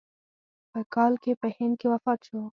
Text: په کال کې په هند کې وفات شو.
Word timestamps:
په 0.71 0.79
کال 0.93 1.13
کې 1.23 1.31
په 1.41 1.47
هند 1.57 1.73
کې 1.79 1.87
وفات 1.93 2.19
شو. 2.27 2.41